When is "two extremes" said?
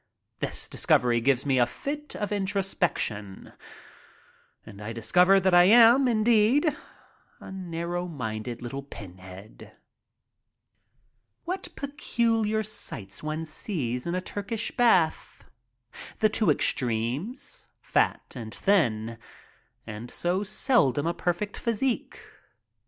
16.29-17.67